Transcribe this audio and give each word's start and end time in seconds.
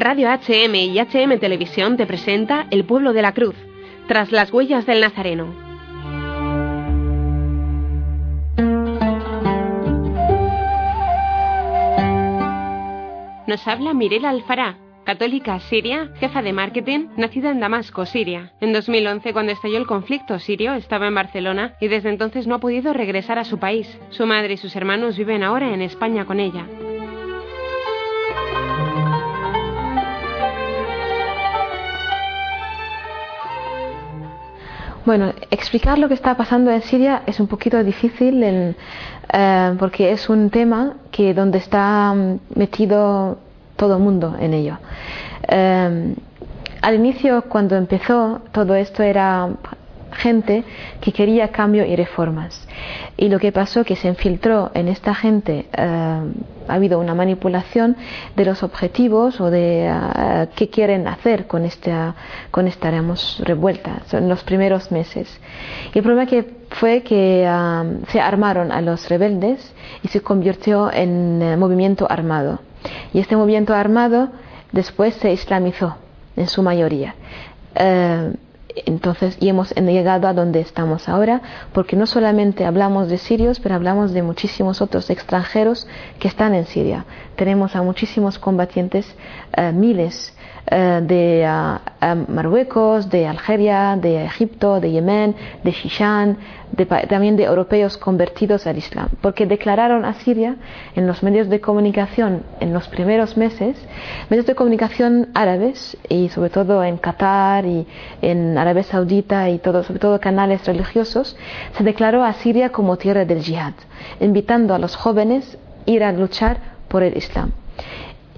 Radio 0.00 0.30
HM 0.30 0.74
y 0.76 0.98
HM 0.98 1.38
Televisión 1.38 1.98
te 1.98 2.06
presenta 2.06 2.66
El 2.70 2.86
pueblo 2.86 3.12
de 3.12 3.20
la 3.20 3.34
cruz, 3.34 3.54
tras 4.08 4.32
las 4.32 4.50
huellas 4.50 4.86
del 4.86 5.02
Nazareno. 5.02 5.54
Nos 13.46 13.68
habla 13.68 13.92
Mirela 13.92 14.30
Alfará, 14.30 14.78
católica 15.04 15.60
siria, 15.60 16.08
jefa 16.18 16.40
de 16.40 16.54
marketing, 16.54 17.08
nacida 17.18 17.50
en 17.50 17.60
Damasco, 17.60 18.06
Siria. 18.06 18.54
En 18.62 18.72
2011, 18.72 19.34
cuando 19.34 19.52
estalló 19.52 19.76
el 19.76 19.86
conflicto 19.86 20.38
sirio, 20.38 20.72
estaba 20.72 21.08
en 21.08 21.14
Barcelona 21.14 21.74
y 21.78 21.88
desde 21.88 22.08
entonces 22.08 22.46
no 22.46 22.54
ha 22.54 22.60
podido 22.60 22.94
regresar 22.94 23.38
a 23.38 23.44
su 23.44 23.58
país. 23.58 24.00
Su 24.08 24.24
madre 24.24 24.54
y 24.54 24.56
sus 24.56 24.74
hermanos 24.76 25.18
viven 25.18 25.42
ahora 25.42 25.74
en 25.74 25.82
España 25.82 26.24
con 26.24 26.40
ella. 26.40 26.66
Bueno, 35.06 35.32
explicar 35.50 35.98
lo 35.98 36.08
que 36.08 36.14
está 36.14 36.36
pasando 36.36 36.70
en 36.70 36.82
Siria 36.82 37.22
es 37.26 37.40
un 37.40 37.46
poquito 37.46 37.82
difícil 37.82 38.42
en, 38.42 38.76
eh, 39.32 39.74
porque 39.78 40.12
es 40.12 40.28
un 40.28 40.50
tema 40.50 40.96
que 41.10 41.32
donde 41.32 41.58
está 41.58 42.12
mm, 42.14 42.40
metido 42.54 43.38
todo 43.76 43.96
el 43.96 44.02
mundo 44.02 44.36
en 44.38 44.52
ello. 44.52 44.78
Eh, 45.48 46.14
al 46.82 46.94
inicio, 46.94 47.42
cuando 47.42 47.76
empezó, 47.76 48.40
todo 48.52 48.74
esto 48.74 49.02
era 49.02 49.48
gente 50.12 50.64
que 51.00 51.12
quería 51.12 51.48
cambio 51.48 51.84
y 51.84 51.96
reformas. 51.96 52.66
Y 53.16 53.28
lo 53.28 53.38
que 53.38 53.52
pasó 53.52 53.84
que 53.84 53.96
se 53.96 54.08
infiltró 54.08 54.70
en 54.74 54.88
esta 54.88 55.14
gente, 55.14 55.66
eh, 55.72 56.20
ha 56.68 56.74
habido 56.74 56.98
una 56.98 57.14
manipulación 57.14 57.96
de 58.36 58.44
los 58.44 58.62
objetivos 58.62 59.40
o 59.40 59.50
de 59.50 59.86
eh, 59.88 60.48
qué 60.54 60.68
quieren 60.68 61.06
hacer 61.08 61.46
con 61.46 61.64
esta, 61.64 62.14
con 62.50 62.66
esta 62.66 62.90
revuelta 63.40 64.02
en 64.12 64.28
los 64.28 64.42
primeros 64.44 64.90
meses. 64.92 65.40
Y 65.94 65.98
el 65.98 66.04
problema 66.04 66.26
que 66.26 66.44
fue 66.70 67.02
que 67.02 67.44
eh, 67.46 67.98
se 68.08 68.20
armaron 68.20 68.72
a 68.72 68.80
los 68.80 69.08
rebeldes 69.08 69.74
y 70.02 70.08
se 70.08 70.20
convirtió 70.20 70.92
en 70.92 71.58
movimiento 71.58 72.06
armado. 72.10 72.60
Y 73.12 73.20
este 73.20 73.36
movimiento 73.36 73.74
armado 73.74 74.30
después 74.72 75.14
se 75.14 75.32
islamizó 75.32 75.96
en 76.36 76.48
su 76.48 76.62
mayoría. 76.62 77.14
Entonces, 78.86 79.36
y 79.40 79.48
hemos 79.48 79.74
llegado 79.74 80.28
a 80.28 80.32
donde 80.32 80.60
estamos 80.60 81.08
ahora, 81.08 81.42
porque 81.72 81.96
no 81.96 82.06
solamente 82.06 82.64
hablamos 82.64 83.08
de 83.08 83.18
sirios, 83.18 83.60
pero 83.60 83.74
hablamos 83.74 84.12
de 84.12 84.22
muchísimos 84.22 84.80
otros 84.80 85.10
extranjeros 85.10 85.86
que 86.18 86.28
están 86.28 86.54
en 86.54 86.66
Siria. 86.66 87.04
Tenemos 87.36 87.76
a 87.76 87.82
muchísimos 87.82 88.38
combatientes, 88.38 89.06
eh, 89.56 89.72
miles 89.72 90.34
de 90.70 91.78
Marruecos, 92.28 93.10
de 93.10 93.26
Algeria, 93.26 93.96
de 94.00 94.24
Egipto, 94.24 94.80
de 94.80 94.92
Yemen, 94.92 95.34
de 95.64 95.72
Shishan, 95.72 96.36
también 97.08 97.36
de 97.36 97.44
europeos 97.44 97.96
convertidos 97.98 98.66
al 98.66 98.78
Islam, 98.78 99.08
porque 99.20 99.46
declararon 99.46 100.04
a 100.04 100.14
Siria 100.14 100.56
en 100.94 101.06
los 101.08 101.22
medios 101.22 101.48
de 101.48 101.60
comunicación 101.60 102.44
en 102.60 102.72
los 102.72 102.86
primeros 102.88 103.36
meses, 103.36 103.76
medios 104.28 104.46
de 104.46 104.54
comunicación 104.54 105.28
árabes 105.34 105.96
y 106.08 106.28
sobre 106.28 106.50
todo 106.50 106.84
en 106.84 106.96
Qatar 106.98 107.66
y 107.66 107.86
en 108.22 108.56
Arabia 108.56 108.84
Saudita 108.84 109.50
y 109.50 109.58
todo, 109.58 109.82
sobre 109.82 109.98
todo 109.98 110.20
canales 110.20 110.64
religiosos, 110.66 111.36
se 111.76 111.82
declaró 111.84 112.22
a 112.22 112.32
Siria 112.34 112.70
como 112.70 112.96
tierra 112.96 113.24
del 113.24 113.42
jihad, 113.42 113.74
invitando 114.20 114.74
a 114.74 114.78
los 114.78 114.94
jóvenes 114.94 115.58
a 115.86 115.90
ir 115.90 116.04
a 116.04 116.12
luchar 116.12 116.58
por 116.88 117.02
el 117.02 117.16
Islam. 117.16 117.52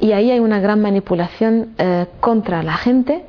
Y 0.03 0.11
ahí 0.11 0.33
hay 0.33 0.41
una 0.41 0.59
gran 0.59 0.81
manipulación 0.83 1.75
eh, 1.79 2.07
contra 2.19 2.65
la 2.65 2.73
gente, 2.73 3.25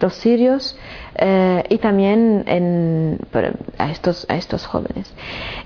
los 0.00 0.14
sirios, 0.14 0.74
eh, 1.16 1.62
y 1.68 1.76
también 1.76 3.18
a, 3.76 3.90
estos, 3.90 4.24
a 4.30 4.36
estos 4.36 4.64
jóvenes. 4.64 5.12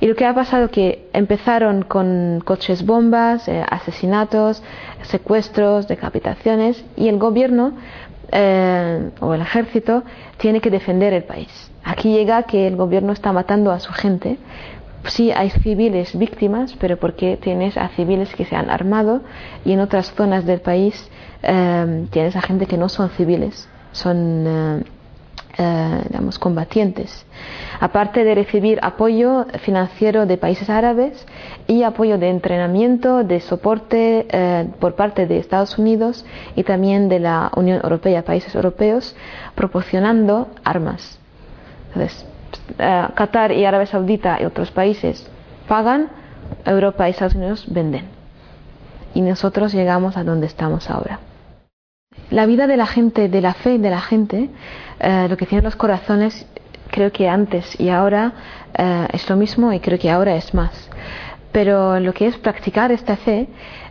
Y 0.01 0.09
lo 0.09 0.17
que 0.17 0.27
ha 0.27 0.35
pasado 0.35 0.65
es 0.65 0.71
que 0.73 1.09
empezaron 1.13 1.83
con 1.83 2.43
coches 2.45 2.85
bombas, 2.85 3.47
eh, 3.47 3.65
asesinatos, 3.71 4.65
secuestros, 5.03 5.87
decapitaciones, 5.87 6.85
y 6.97 7.07
el 7.07 7.19
gobierno 7.19 7.75
o 9.21 9.35
el 9.35 9.41
ejército 9.41 10.03
tiene 10.39 10.61
que 10.61 10.71
defender 10.71 11.13
el 11.13 11.23
país. 11.23 11.71
Aquí 11.85 12.13
llega 12.13 12.43
que 12.43 12.67
el 12.67 12.77
gobierno 12.77 13.13
está 13.13 13.33
matando 13.33 13.71
a 13.71 13.79
su 13.79 13.93
gente 13.93 14.39
sí 15.05 15.31
hay 15.33 15.51
civiles 15.51 16.17
víctimas, 16.17 16.75
pero 16.79 16.97
porque 16.97 17.37
tienes 17.37 17.77
a 17.77 17.89
civiles 17.89 18.35
que 18.35 18.45
se 18.45 18.57
han 18.57 18.71
armado 18.71 19.23
y 19.65 19.73
en 19.73 19.81
otras 19.81 20.13
zonas 20.15 20.45
del 20.45 20.61
país 20.61 21.11
eh, 21.43 22.07
tienes 22.11 22.37
a 22.37 22.43
gente 22.43 22.67
que 22.67 22.77
no 22.77 22.89
son 22.89 23.11
civiles, 23.11 23.69
son 23.93 24.45
eh, 24.47 24.85
eh, 25.59 26.01
digamos, 26.09 26.39
combatientes. 26.39 27.27
Aparte 27.81 28.25
de 28.25 28.35
recibir 28.35 28.79
apoyo 28.83 29.47
financiero 29.61 30.27
de 30.27 30.37
países 30.37 30.69
árabes 30.69 31.27
y 31.67 31.83
apoyo 31.85 32.19
de 32.19 32.29
entrenamiento, 32.31 33.25
de 33.25 33.41
soporte 33.41 34.27
por 34.81 34.95
parte 34.95 35.27
de 35.27 35.39
Estados 35.39 35.79
Unidos 35.79 36.25
y 36.57 36.65
también 36.65 37.09
de 37.09 37.21
la 37.21 37.51
Unión 37.57 37.81
Europea, 37.83 38.25
países 38.25 38.55
europeos, 38.55 39.15
proporcionando 39.55 40.49
armas. 40.65 41.19
Entonces, 41.89 42.27
eh, 42.79 43.07
Qatar 43.15 43.53
y 43.53 43.65
Arabia 43.65 43.87
Saudita 43.87 44.39
y 44.41 44.45
otros 44.45 44.71
países 44.71 45.31
pagan, 45.67 46.09
Europa 46.65 47.07
y 47.07 47.11
Estados 47.11 47.35
Unidos 47.35 47.65
venden. 47.69 48.07
Y 49.15 49.21
nosotros 49.21 49.73
llegamos 49.73 50.17
a 50.17 50.25
donde 50.25 50.47
estamos 50.47 50.91
ahora. 50.91 51.21
La 52.31 52.47
vida 52.47 52.67
de 52.67 52.77
la 52.77 52.87
gente, 52.87 53.29
de 53.29 53.41
la 53.41 53.55
fe 53.55 53.79
de 53.79 53.91
la 53.91 54.01
gente, 54.01 54.51
eh, 55.01 55.27
lo 55.29 55.37
que 55.37 55.47
tienen 55.47 55.65
los 55.65 55.77
corazones, 55.77 56.47
creo 56.91 57.13
que 57.13 57.29
antes 57.29 57.79
y 57.81 57.89
ahora 57.89 58.33
eh, 58.75 59.09
es 59.13 59.29
lo 59.31 59.37
mismo 59.37 59.73
y 59.73 59.81
creo 59.81 59.99
que 59.99 60.11
ahora 60.11 60.35
es 60.37 60.53
más. 60.53 60.91
Pero 61.53 61.99
lo 62.01 62.13
que 62.13 62.27
es 62.27 62.37
practicar 62.37 62.93
esta 62.93 63.17
fe, 63.17 63.49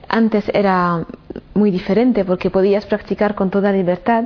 antes 0.10 0.50
era 0.54 1.06
muy 1.54 1.72
diferente 1.72 2.24
porque 2.24 2.50
podías 2.50 2.86
practicar 2.86 3.36
con 3.36 3.50
toda 3.50 3.72
libertad. 3.72 4.26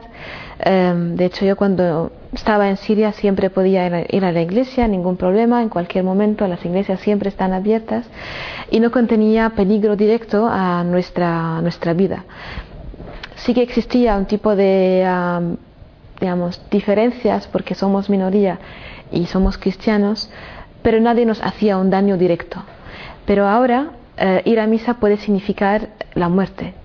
Em, 0.60 1.16
de 1.16 1.26
hecho, 1.26 1.46
yo 1.46 1.56
cuando 1.56 2.12
estaba 2.34 2.70
en 2.70 2.78
Siria 2.78 3.12
siempre 3.14 3.50
podía 3.50 4.06
ir 4.10 4.26
a 4.26 4.32
la 4.32 4.42
iglesia, 4.42 4.88
ningún 4.88 5.18
problema, 5.18 5.62
en 5.62 5.70
cualquier 5.70 6.04
momento 6.04 6.48
las 6.48 6.64
iglesias 6.64 7.00
siempre 7.00 7.30
están 7.30 7.54
abiertas 7.54 8.06
y 8.70 8.80
no 8.80 8.92
contenía 8.92 9.50
peligro 9.52 9.96
directo 9.96 10.48
a 10.50 10.84
nuestra, 10.84 11.62
vida. 11.96 12.26
Sí 13.36 13.54
que 13.54 13.64
existía 13.64 14.18
un 14.18 14.26
tipo 14.26 14.56
de, 14.56 15.06
digamos, 16.20 16.62
diferencias 16.70 17.48
porque 17.48 17.74
somos 17.74 18.10
minoría 18.10 18.60
y 19.12 19.26
somos 19.26 19.58
cristianos, 19.58 20.30
pero 20.84 21.00
nadie 21.00 21.26
nos 21.26 21.42
hacía 21.42 21.78
un 21.78 21.90
daño 21.90 22.18
directo. 22.18 22.64
Pero 23.26 23.48
ahora 23.48 23.92
eh, 24.22 24.42
ir 24.46 24.60
a 24.60 24.68
misa 24.68 24.94
puede 24.96 25.18
significar 25.18 25.90
la 26.14 26.30
muerte 26.30 26.76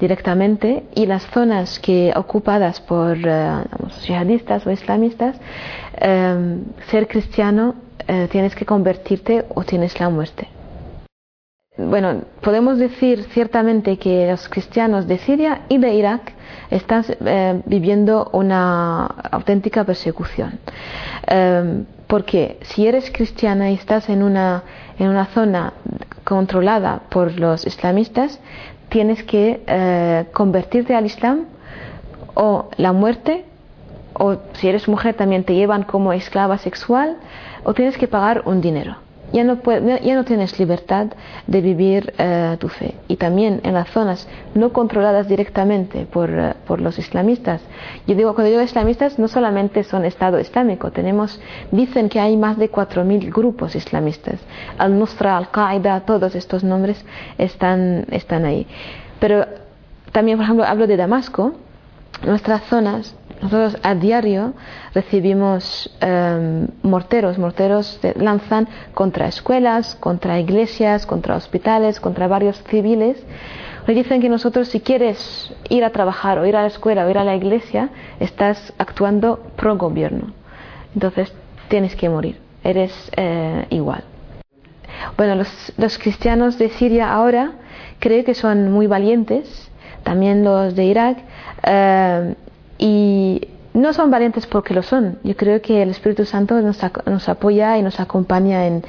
directamente 0.00 0.84
y 0.94 1.06
las 1.06 1.22
zonas 1.26 1.78
que 1.78 2.12
ocupadas 2.16 2.80
por 2.80 3.18
uh, 3.18 3.88
yihadistas 4.06 4.66
o 4.66 4.70
islamistas, 4.70 5.36
em, 6.00 6.64
ser 6.90 7.06
cristiano 7.06 7.74
eh, 8.08 8.26
tienes 8.30 8.54
que 8.54 8.64
convertirte 8.64 9.44
o 9.54 9.62
tienes 9.62 10.00
la 10.00 10.08
muerte. 10.08 10.48
Bueno, 11.76 12.22
podemos 12.40 12.78
decir 12.78 13.24
ciertamente 13.32 13.98
que 13.98 14.26
los 14.28 14.48
cristianos 14.48 15.06
de 15.06 15.18
Siria 15.18 15.62
y 15.68 15.78
de 15.78 15.94
Irak 15.94 16.32
están 16.70 17.04
eh, 17.24 17.62
viviendo 17.66 18.30
una 18.32 19.06
auténtica 19.06 19.84
persecución. 19.84 20.58
Em, 21.26 21.84
porque 22.06 22.58
si 22.62 22.86
eres 22.88 23.10
cristiana 23.10 23.70
y 23.70 23.74
estás 23.74 24.08
en 24.08 24.22
una, 24.22 24.64
en 24.98 25.08
una 25.08 25.26
zona 25.26 25.72
controlada 26.30 27.00
por 27.08 27.40
los 27.40 27.66
islamistas, 27.66 28.38
tienes 28.88 29.24
que 29.24 29.64
eh, 29.66 30.26
convertirte 30.32 30.94
al 30.94 31.04
Islam 31.04 31.46
o 32.34 32.70
la 32.76 32.92
muerte, 32.92 33.44
o 34.12 34.36
si 34.52 34.68
eres 34.68 34.86
mujer 34.86 35.14
también 35.14 35.42
te 35.42 35.56
llevan 35.56 35.82
como 35.82 36.12
esclava 36.12 36.56
sexual, 36.58 37.16
o 37.64 37.74
tienes 37.74 37.98
que 37.98 38.06
pagar 38.06 38.42
un 38.44 38.60
dinero. 38.60 38.94
Ya 39.32 39.44
no, 39.44 39.58
ya 39.62 40.14
no 40.14 40.24
tienes 40.24 40.58
libertad 40.58 41.06
de 41.46 41.60
vivir 41.60 42.12
eh, 42.18 42.56
tu 42.58 42.68
fe. 42.68 42.94
Y 43.08 43.16
también 43.16 43.60
en 43.62 43.74
las 43.74 43.88
zonas 43.90 44.28
no 44.54 44.72
controladas 44.72 45.28
directamente 45.28 46.06
por, 46.06 46.30
eh, 46.30 46.54
por, 46.66 46.80
los 46.80 46.98
islamistas. 46.98 47.62
Yo 48.06 48.14
digo, 48.14 48.34
cuando 48.34 48.50
digo 48.50 48.62
islamistas, 48.62 49.18
no 49.18 49.28
solamente 49.28 49.84
son 49.84 50.04
Estado 50.04 50.40
Islámico, 50.40 50.90
tenemos, 50.90 51.40
dicen 51.70 52.08
que 52.08 52.18
hay 52.18 52.36
más 52.36 52.58
de 52.58 52.70
4.000 52.70 53.32
grupos 53.32 53.76
islamistas. 53.76 54.40
Al-Nusra, 54.78 55.36
Al-Qaeda, 55.36 56.00
todos 56.00 56.34
estos 56.34 56.64
nombres 56.64 57.04
están, 57.38 58.06
están 58.10 58.44
ahí. 58.44 58.66
Pero 59.20 59.46
también, 60.12 60.38
por 60.38 60.44
ejemplo, 60.44 60.64
hablo 60.64 60.86
de 60.86 60.96
Damasco, 60.96 61.52
nuestras 62.24 62.62
zonas 62.64 63.14
nosotros 63.40 63.78
a 63.82 63.94
diario 63.94 64.54
recibimos 64.94 65.90
em, 66.00 66.68
morteros, 66.82 67.38
morteros 67.38 67.98
lanzan 68.16 68.68
contra 68.94 69.28
escuelas, 69.28 69.96
contra 69.96 70.38
iglesias, 70.38 71.06
contra 71.06 71.36
hospitales, 71.36 72.00
contra 72.00 72.28
varios 72.28 72.62
civiles, 72.64 73.24
Hoy 73.88 73.94
dicen 73.94 74.20
que 74.20 74.28
nosotros 74.28 74.68
si 74.68 74.80
quieres 74.80 75.52
ir 75.68 75.84
a 75.84 75.90
trabajar 75.90 76.38
o 76.38 76.46
ir 76.46 76.54
a 76.54 76.62
la 76.62 76.68
escuela 76.68 77.06
o 77.06 77.10
ir 77.10 77.18
a 77.18 77.24
la 77.24 77.34
iglesia, 77.34 77.90
estás 78.20 78.72
actuando 78.78 79.40
pro 79.56 79.76
gobierno. 79.76 80.32
Entonces 80.94 81.32
tienes 81.68 81.96
que 81.96 82.08
morir, 82.08 82.38
eres 82.62 82.92
eh, 83.16 83.66
igual. 83.70 84.04
Bueno, 85.16 85.34
los, 85.34 85.72
los 85.78 85.98
cristianos 85.98 86.58
de 86.58 86.68
Siria 86.68 87.12
ahora 87.12 87.52
creo 87.98 88.24
que 88.24 88.34
son 88.34 88.70
muy 88.70 88.86
valientes, 88.86 89.70
también 90.02 90.44
los 90.44 90.74
de 90.76 90.84
Irak, 90.84 91.18
eh, 91.64 92.34
y 92.80 93.46
no 93.74 93.92
son 93.92 94.10
valientes 94.10 94.46
porque 94.46 94.74
lo 94.74 94.82
son. 94.82 95.18
Yo 95.22 95.36
creo 95.36 95.60
que 95.60 95.82
el 95.82 95.90
Espíritu 95.90 96.24
Santo 96.24 96.60
nos, 96.60 96.78
nos 97.06 97.28
apoya 97.28 97.78
y 97.78 97.82
nos 97.82 98.00
acompaña 98.00 98.66
en, 98.66 98.82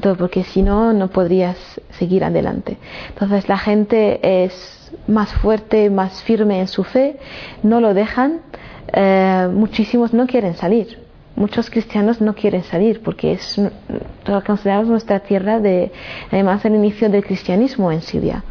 todo, 0.00 0.16
porque 0.16 0.44
si 0.44 0.62
no, 0.62 0.92
no 0.92 1.08
podrías 1.08 1.56
seguir 1.98 2.24
adelante. 2.24 2.78
Entonces 3.08 3.48
la 3.48 3.58
gente 3.58 4.44
es 4.44 4.92
más 5.06 5.32
fuerte, 5.34 5.90
más 5.90 6.22
firme 6.22 6.60
en 6.60 6.68
su 6.68 6.84
fe, 6.84 7.18
no 7.62 7.80
lo 7.80 7.94
dejan. 7.94 8.40
Eh, 8.92 9.48
muchísimos 9.52 10.14
no 10.14 10.26
quieren 10.26 10.54
salir. 10.54 10.98
Muchos 11.34 11.70
cristianos 11.70 12.20
no 12.20 12.34
quieren 12.34 12.62
salir 12.62 13.02
porque 13.02 13.32
es 13.32 13.58
lo 14.26 14.44
consideramos 14.44 14.88
nuestra 14.88 15.20
tierra 15.20 15.60
de 15.60 15.90
además 16.30 16.62
el 16.66 16.74
inicio 16.74 17.08
del 17.08 17.24
cristianismo 17.24 17.90
en 17.90 18.02
Siria. 18.02 18.44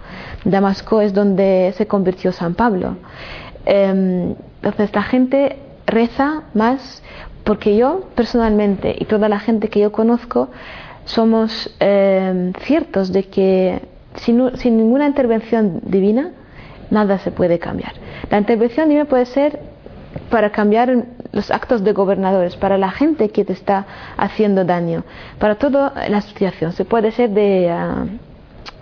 Damasco 0.43 0.99
es 0.99 1.13
donde 1.13 1.73
se 1.77 1.85
convirtió 1.85 2.31
San 2.31 2.55
Pablo. 2.55 2.97
Em, 3.65 4.35
entonces 4.63 4.93
la 4.95 5.03
gente 5.03 5.57
reza 5.85 6.43
más 6.53 7.03
porque 7.43 7.75
yo 7.75 8.05
personalmente 8.15 8.95
y 8.97 9.05
toda 9.05 9.27
la 9.29 9.39
gente 9.39 9.69
que 9.69 9.79
yo 9.79 9.91
conozco 9.91 10.49
somos 11.05 11.75
em, 11.79 12.53
ciertos 12.61 13.11
de 13.11 13.23
que 13.23 13.81
sin, 14.15 14.55
sin, 14.57 14.77
ninguna 14.77 15.07
intervención 15.07 15.81
divina 15.83 16.31
nada 16.89 17.17
se 17.19 17.31
puede 17.31 17.59
cambiar. 17.59 17.93
La 18.29 18.37
intervención 18.37 18.87
divina 18.89 19.05
puede 19.05 19.25
ser 19.25 19.59
para 20.29 20.51
cambiar 20.51 21.05
los 21.31 21.51
actos 21.51 21.83
de 21.83 21.93
gobernadores, 21.93 22.55
para 22.57 22.77
la 22.77 22.91
gente 22.91 23.29
que 23.29 23.45
te 23.45 23.53
está 23.53 23.85
haciendo 24.17 24.65
daño, 24.65 25.03
para 25.39 25.55
toda 25.55 25.93
la 26.09 26.21
situación. 26.21 26.73
Se 26.73 26.85
puede 26.85 27.11
ser 27.11 27.29
de... 27.31 27.69
Ah, 27.69 28.05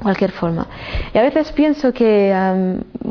cualquier 0.02 0.32
forma. 0.32 0.68
Y 1.14 1.18
a 1.18 1.22
veces 1.22 1.52
pienso 1.52 1.94
que 1.94 2.34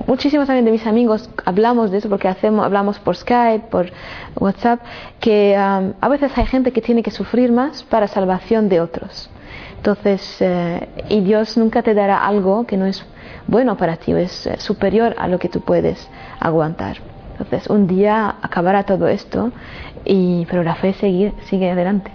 muchísimos 0.07 0.47
también 0.47 0.65
de 0.65 0.73
mis 0.73 0.87
amigos 0.87 1.29
hablamos 1.45 1.91
de 1.91 1.99
eso 1.99 2.09
porque 2.09 2.29
hacemos, 2.29 2.65
hablamos 2.65 2.99
por 2.99 3.17
Skype, 3.17 3.67
por 3.71 3.91
WhatsApp, 4.37 4.81
que 5.21 5.57
a 5.57 6.09
veces 6.09 6.37
hay 6.37 6.47
gente 6.47 6.73
que 6.73 6.81
tiene 6.81 7.03
que 7.03 7.11
sufrir 7.11 7.53
más 7.53 7.83
para 7.83 8.09
salvación 8.09 8.69
de 8.69 8.81
otros. 8.81 9.31
Entonces, 9.79 10.37
eh, 10.41 10.89
y 11.09 11.21
Dios 11.21 11.57
nunca 11.57 11.83
te 11.83 11.95
dará 11.95 12.27
algo 12.27 12.67
que 12.67 12.77
no 12.77 12.85
es 12.87 13.05
bueno 13.47 13.77
para 13.77 13.97
ti, 13.97 14.13
es 14.13 14.47
eh, 14.47 14.57
superior 14.59 15.15
a 15.19 15.29
lo 15.29 15.39
que 15.39 15.49
tú 15.49 15.61
puedes 15.61 16.09
aguantar. 16.41 16.99
Entonces, 17.33 17.71
un 17.71 17.87
día 17.87 18.35
acabará 18.43 18.83
todo 18.83 19.07
esto, 19.07 19.53
y, 20.05 20.47
pero 20.47 20.65
la 20.65 20.75
fe 20.75 20.95
sigue, 20.95 21.33
sigue 21.45 21.71
adelante. 21.71 22.11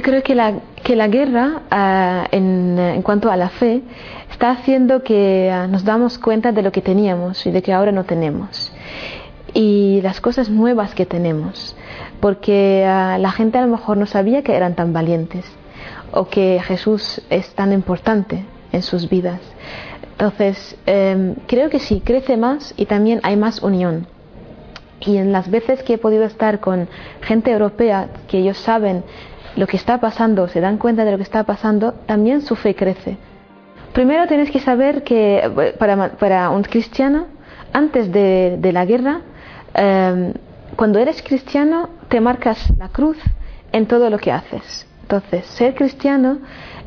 Yo 0.00 0.04
creo 0.04 0.22
que 0.22 0.34
la, 0.34 1.08
guerra, 1.08 1.60
ah, 1.70 2.26
en, 2.30 2.78
en, 2.78 3.02
cuanto 3.02 3.30
a 3.30 3.36
la 3.36 3.50
fe, 3.50 3.82
está 4.30 4.50
haciendo 4.50 5.02
que 5.02 5.50
ah, 5.52 5.66
nos 5.66 5.84
damos 5.84 6.16
cuenta 6.18 6.52
de 6.52 6.62
lo 6.62 6.72
que 6.72 6.80
teníamos 6.80 7.44
y 7.44 7.50
de 7.50 7.60
que 7.60 7.74
ahora 7.74 7.92
no 7.92 8.04
tenemos. 8.04 8.72
Y 9.52 10.00
las 10.00 10.22
cosas 10.22 10.48
nuevas 10.48 10.94
que 10.94 11.04
tenemos. 11.04 11.76
Porque 12.18 12.82
ah, 12.88 13.18
la 13.18 13.30
gente 13.30 13.58
a 13.58 13.60
lo 13.60 13.68
mejor 13.68 13.98
no 13.98 14.06
sabía 14.06 14.42
que 14.42 14.56
eran 14.56 14.74
tan 14.74 14.94
valientes 14.94 15.44
o 16.12 16.28
que 16.28 16.62
Jesús 16.64 17.20
es 17.28 17.50
tan 17.54 17.70
importante 17.70 18.46
en 18.72 18.82
sus 18.82 19.06
vidas. 19.06 19.42
Entonces, 20.12 20.78
em, 20.86 21.34
creo 21.46 21.68
que 21.68 21.78
sí, 21.78 22.00
crece 22.02 22.38
más 22.38 22.72
y 22.78 22.86
también 22.86 23.20
hay 23.22 23.36
más 23.36 23.62
unión. 23.62 24.06
Y 25.00 25.18
en 25.18 25.30
las 25.30 25.50
veces 25.50 25.82
que 25.82 25.94
he 25.94 25.98
podido 25.98 26.24
estar 26.24 26.60
con 26.60 26.88
gente 27.20 27.50
europea, 27.50 28.08
que 28.28 28.38
ellos 28.38 28.56
saben 28.56 29.04
lo 29.56 29.66
que 29.66 29.76
está 29.76 29.98
pasando, 29.98 30.48
se 30.48 30.60
dan 30.60 30.78
cuenta 30.78 31.04
de 31.04 31.12
lo 31.12 31.16
que 31.16 31.22
está 31.22 31.44
pasando, 31.44 31.92
también 32.06 32.42
su 32.42 32.56
fe 32.56 32.74
crece. 32.74 33.16
Primero 33.92 34.26
tienes 34.26 34.50
que 34.50 34.60
saber 34.60 35.02
que 35.02 35.74
para, 35.78 36.50
un 36.50 36.62
cristiano, 36.62 37.26
antes 37.72 38.12
de, 38.12 38.70
la 38.72 38.84
guerra, 38.84 39.22
em, 39.74 40.32
cuando 40.76 40.98
eres 40.98 41.22
cristiano, 41.22 41.88
te 42.08 42.20
marcas 42.20 42.72
la 42.78 42.88
cruz 42.88 43.18
en 43.72 43.86
todo 43.86 44.08
lo 44.08 44.18
que 44.18 44.30
haces. 44.30 44.86
Entonces, 45.02 45.44
ser 45.46 45.74
cristiano 45.74 46.38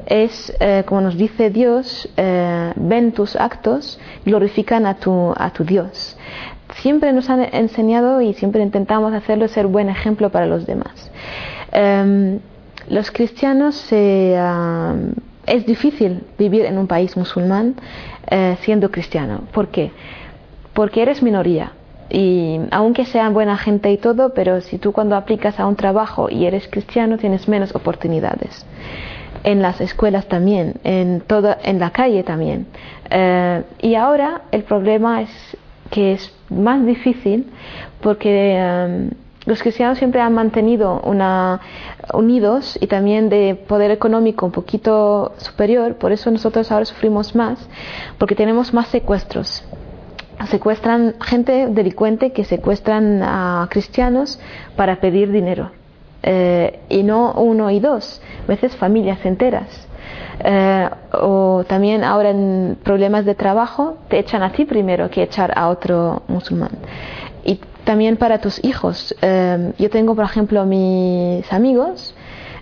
es, 0.06 0.54
eh, 0.60 0.84
como 0.86 1.02
nos 1.02 1.18
dice 1.18 1.50
Dios, 1.50 2.10
eh, 2.16 2.72
ven 2.76 3.12
tus 3.12 3.36
actos, 3.36 4.00
glorifican 4.26 4.86
a 4.86 4.96
tu, 4.96 5.34
a 5.36 5.50
tu 5.52 5.66
Dios. 5.66 6.18
Siempre 6.76 7.12
nos 7.12 7.30
han 7.30 7.42
enseñado 7.54 8.22
y 8.22 8.34
siempre 8.34 8.64
intentamos 8.64 9.14
hacerlo 9.14 9.48
ser 9.50 9.68
buen 9.68 9.90
ejemplo 9.90 10.30
para 10.30 10.46
los 10.46 10.66
demás. 10.66 11.12
Em, 11.72 12.40
los 12.90 13.12
cristianos 13.12 13.92
es 15.46 15.66
difícil 15.66 16.24
vivir 16.38 16.66
en 16.66 16.78
un 16.78 16.88
país 16.88 17.16
musulmán 17.18 17.76
eh, 18.30 18.58
siendo 18.62 18.90
cristiano. 18.92 19.42
¿Por 19.52 19.68
qué? 19.68 19.92
Porque 20.74 21.02
eres 21.02 21.22
minoría. 21.22 21.74
Y 22.10 22.60
aunque 22.72 23.06
sean 23.06 23.34
buena 23.34 23.58
gente 23.58 23.92
y 23.92 23.98
todo, 23.98 24.34
pero 24.34 24.62
si 24.62 24.78
tú 24.78 24.92
cuando 24.92 25.16
aplicas 25.16 25.60
a 25.60 25.68
un 25.68 25.76
trabajo 25.76 26.30
y 26.30 26.46
eres 26.46 26.68
cristiano 26.68 27.18
tienes 27.18 27.48
menos 27.48 27.76
oportunidades. 27.76 28.66
En 29.44 29.62
las 29.62 29.82
escuelas 29.82 30.28
también, 30.28 30.76
en, 30.84 31.22
todo, 31.22 31.56
en 31.64 31.80
la 31.80 31.90
calle 31.90 32.24
también. 32.24 32.68
Eh, 33.10 33.64
y 33.82 33.96
ahora 33.96 34.44
el 34.52 34.64
problema 34.64 35.22
es 35.22 35.58
que 35.90 36.14
es 36.14 36.34
más 36.50 36.86
difícil 36.86 37.48
porque 38.02 38.56
eh, 38.58 39.10
los 39.46 39.62
cristianos 39.62 39.98
siempre 39.98 40.22
han 40.22 40.34
mantenido 40.34 41.02
una 41.04 41.60
unidos 42.14 42.78
y 42.80 42.88
también 42.88 43.30
de 43.30 43.56
poder 43.56 43.92
económico 43.92 44.46
un 44.46 44.52
poquito 44.52 45.34
superior, 45.38 45.96
por 45.96 46.12
eso 46.12 46.32
nosotros 46.32 46.72
ahora 46.72 46.86
sufrimos 46.86 47.36
más, 47.36 47.60
porque 48.18 48.36
tenemos 48.36 48.74
más 48.74 48.88
secuestros. 48.88 49.64
Secuestran 50.48 51.16
gente 51.22 51.68
delincuente 51.68 52.32
que 52.32 52.44
secuestran 52.44 53.22
a 53.24 53.68
cristianos 53.70 54.40
para 54.76 54.98
pedir 54.98 55.32
dinero. 55.32 55.72
Eh, 56.22 56.80
y 56.90 57.04
no 57.04 57.34
uno 57.34 57.70
y 57.70 57.80
dos, 57.80 58.22
a 58.44 58.48
veces 58.48 58.76
familias 58.76 59.26
enteras. 59.26 59.88
Eh, 60.44 60.90
o 61.14 61.64
también 61.68 62.04
ahora 62.04 62.32
en 62.32 62.78
problemas 62.84 63.24
de 63.26 63.36
trabajo 63.36 63.98
te 64.10 64.20
echan 64.20 64.42
a 64.42 64.52
ti 64.52 64.66
primero 64.66 65.10
que 65.10 65.24
echar 65.24 65.58
a 65.58 65.70
otro 65.70 66.24
musulmán 66.28 66.72
también 67.84 68.18
para 68.18 68.40
tus 68.40 68.64
hijos. 68.64 69.16
Em, 69.22 69.74
yo 69.78 69.90
tengo, 69.90 70.16
por 70.16 70.26
ejemplo, 70.26 70.66
mis 70.66 71.52
amigos 71.52 72.16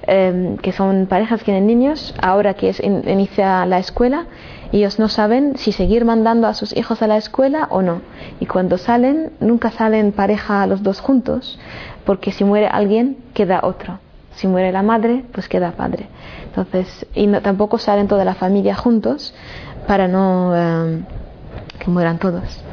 em, 0.08 0.58
que 0.58 0.72
son 0.72 1.06
parejas 1.08 1.40
que 1.40 1.46
tienen 1.46 1.68
niños, 1.68 2.14
ahora 2.22 2.56
que 2.56 2.70
es, 2.70 2.80
inicia 2.80 3.66
la 3.66 3.78
escuela, 3.80 4.26
ellos 4.72 5.00
no 5.00 5.10
saben 5.10 5.58
si 5.58 5.72
seguir 5.72 6.06
mandando 6.06 6.48
a 6.48 6.54
sus 6.54 6.76
hijos 6.76 7.02
a 7.02 7.08
la 7.08 7.18
escuela 7.18 7.68
o 7.70 7.82
no. 7.82 8.02
Y 8.40 8.46
cuando 8.46 8.78
salen, 8.78 9.32
nunca 9.40 9.70
salen 9.70 10.12
pareja 10.12 10.66
los 10.66 10.82
dos 10.82 11.02
juntos, 11.02 11.60
porque 12.06 12.32
si 12.32 12.44
muere 12.44 12.68
alguien, 12.68 13.18
queda 13.34 13.60
otro. 13.64 14.00
Si 14.36 14.48
muere 14.48 14.72
la 14.72 14.82
madre, 14.82 15.26
pues 15.34 15.50
queda 15.50 15.72
padre. 15.72 16.08
Entonces, 16.46 17.06
y 17.14 17.28
no, 17.28 17.42
tampoco 17.42 17.78
salen 17.78 18.08
toda 18.08 18.24
la 18.24 18.34
familia 18.34 18.76
juntos 18.76 19.34
para 19.88 20.08
no 20.08 20.56
em, 20.56 21.04
que 21.78 21.92
mueran 21.92 22.18
todos. 22.18 22.64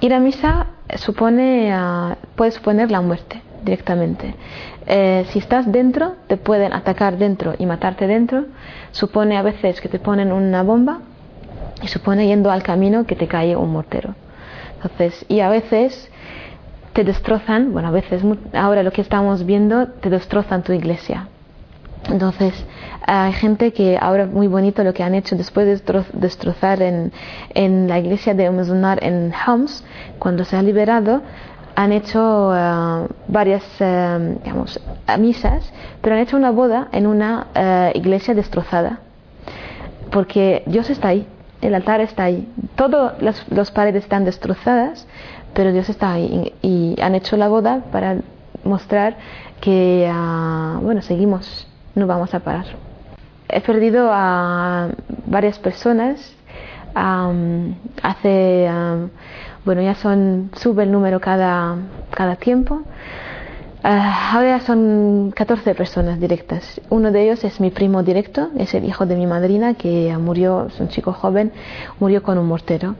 Ir 0.00 0.14
a 0.14 0.20
misa 0.20 0.66
supone, 0.96 1.74
uh, 1.76 2.14
puede 2.34 2.50
suponer 2.52 2.90
la 2.90 3.00
muerte 3.00 3.42
directamente. 3.62 4.34
Eh, 4.86 5.26
si 5.28 5.38
estás 5.38 5.70
dentro, 5.70 6.16
te 6.26 6.36
pueden 6.36 6.72
atacar 6.72 7.18
dentro 7.18 7.54
y 7.58 7.66
matarte 7.66 8.06
dentro. 8.06 8.46
Supone 8.92 9.36
a 9.36 9.42
veces 9.42 9.80
que 9.80 9.88
te 9.88 9.98
ponen 9.98 10.32
una 10.32 10.62
bomba 10.62 11.00
y 11.82 11.88
supone 11.88 12.26
yendo 12.26 12.50
al 12.50 12.62
camino 12.62 13.04
que 13.04 13.14
te 13.14 13.28
cae 13.28 13.56
un 13.56 13.72
mortero. 13.72 14.14
Entonces, 14.76 15.24
y 15.28 15.40
a 15.40 15.48
veces 15.48 16.10
te 16.94 17.04
destrozan, 17.04 17.72
bueno, 17.72 17.88
a 17.88 17.92
veces, 17.92 18.22
ahora 18.54 18.82
lo 18.82 18.92
que 18.92 19.02
estamos 19.02 19.44
viendo, 19.44 19.86
te 19.86 20.10
destrozan 20.10 20.62
tu 20.62 20.72
iglesia. 20.72 21.28
Entonces, 22.08 22.54
hay 23.06 23.32
gente 23.32 23.72
que 23.72 23.98
ahora 24.00 24.26
muy 24.26 24.46
bonito 24.46 24.82
lo 24.82 24.94
que 24.94 25.02
han 25.02 25.14
hecho 25.14 25.36
después 25.36 25.66
de 25.66 26.02
destrozar 26.14 26.82
en, 26.82 27.12
en 27.54 27.88
la 27.88 27.98
iglesia 27.98 28.34
de 28.34 28.44
en 28.44 29.32
Homs, 29.46 29.84
cuando 30.18 30.44
se 30.44 30.56
ha 30.56 30.62
liberado, 30.62 31.22
han 31.74 31.92
hecho 31.92 32.52
eh, 32.54 33.06
varias 33.28 33.64
eh, 33.80 34.36
digamos, 34.44 34.80
misas, 35.18 35.72
pero 36.00 36.14
han 36.14 36.22
hecho 36.22 36.36
una 36.36 36.50
boda 36.50 36.88
en 36.92 37.06
una 37.06 37.46
eh, 37.54 37.92
iglesia 37.94 38.34
destrozada, 38.34 39.00
porque 40.10 40.62
Dios 40.66 40.90
está 40.90 41.08
ahí, 41.08 41.26
el 41.62 41.74
altar 41.74 42.00
está 42.00 42.24
ahí, 42.24 42.48
todas 42.74 43.14
las, 43.22 43.70
paredes 43.70 44.04
están 44.04 44.24
destrozadas, 44.24 45.06
pero 45.54 45.72
Dios 45.72 45.88
está 45.88 46.12
ahí. 46.12 46.52
Y, 46.62 46.96
han 47.00 47.14
hecho 47.14 47.36
la 47.36 47.48
boda 47.48 47.84
para 47.90 48.16
mostrar 48.64 49.16
que, 49.60 50.08
ah, 50.12 50.78
bueno, 50.82 51.02
seguimos, 51.02 51.66
no 51.94 52.06
vamos 52.06 52.34
a 52.34 52.40
parar. 52.40 52.66
He 53.48 53.60
perdido 53.60 54.10
a 54.12 54.90
varias 55.26 55.58
personas 55.58 56.34
hace 58.02 58.68
bueno, 59.64 59.82
ya 59.82 59.94
son, 59.94 60.50
sube 60.56 60.84
el 60.84 60.92
número 60.92 61.20
cada, 61.20 61.76
cada 62.10 62.36
tiempo. 62.36 62.82
Ah, 63.82 64.32
ahora 64.34 64.60
son 64.60 65.32
14 65.34 65.74
personas 65.74 66.20
directas. 66.20 66.80
Uno 66.90 67.12
de 67.12 67.24
ellos 67.24 67.44
es 67.44 67.60
mi 67.60 67.70
primo 67.70 68.02
directo, 68.02 68.50
es 68.58 68.74
el 68.74 68.84
hijo 68.84 69.06
de 69.06 69.16
mi 69.16 69.26
madrina 69.26 69.74
que 69.74 70.16
murió, 70.18 70.66
es 70.66 70.80
un 70.80 70.88
chico 70.88 71.12
joven, 71.12 71.52
murió 71.98 72.22
con 72.22 72.38
un 72.38 72.46
mortero. 72.46 72.94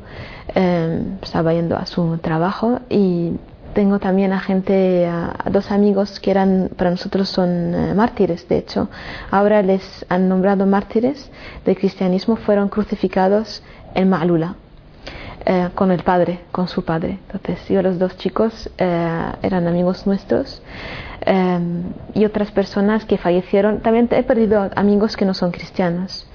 Em, 0.54 1.18
estaba 1.22 1.52
yendo 1.52 1.76
a 1.76 1.86
su 1.86 2.18
trabajo 2.18 2.80
y 2.88 3.32
tengo 3.74 3.98
también 3.98 4.32
a 4.32 4.40
gente, 4.40 5.08
dos 5.50 5.70
amigos 5.70 6.20
que 6.20 6.30
eran, 6.30 6.70
para 6.76 6.90
nosotros 6.90 7.28
son 7.28 7.74
eh, 7.74 7.94
mártires, 7.94 8.48
de 8.48 8.58
hecho. 8.58 8.88
Ahora 9.30 9.62
les 9.62 10.04
han 10.08 10.28
nombrado 10.28 10.66
mártires 10.66 11.30
del 11.64 11.76
cristianismo, 11.76 12.36
fueron 12.36 12.68
crucificados 12.68 13.62
en 13.94 14.08
Ma'lula, 14.08 14.56
eh, 15.46 15.68
con 15.74 15.90
el 15.90 16.02
padre, 16.02 16.40
con 16.52 16.68
su 16.68 16.84
padre. 16.84 17.18
Entonces, 17.32 17.68
yo 17.68 17.82
los 17.82 17.98
dos 17.98 18.16
chicos 18.16 18.70
eh, 18.78 19.32
eran 19.42 19.66
amigos 19.66 20.06
nuestros 20.06 20.62
y 22.14 22.24
otras 22.24 22.50
personas 22.50 23.04
que 23.04 23.18
fallecieron. 23.18 23.80
También 23.80 24.08
he 24.10 24.22
perdido 24.22 24.70
amigos 24.74 25.18
que 25.18 25.26
no 25.26 25.34
son 25.34 25.50
cristianos, 25.50 26.26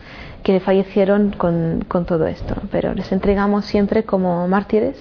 que 0.45 0.59
fallecieron 0.59 1.31
con, 1.31 1.83
con 1.87 2.05
todo 2.05 2.27
esto, 2.27 2.53
pero 2.71 2.93
les 2.93 3.11
entregamos 3.11 3.65
siempre 3.65 4.03
como 4.03 4.47
mártires 4.47 4.95